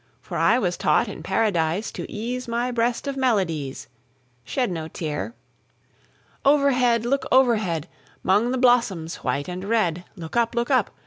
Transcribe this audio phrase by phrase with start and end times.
[0.19, 3.87] For I was taught in Paradise To ease my breast of melodies
[4.43, 5.35] Shed no tear.
[6.43, 7.05] Overhead!
[7.05, 7.87] look overhead!
[8.25, 10.89] 'Mong the blossoms white and red Look up, look up.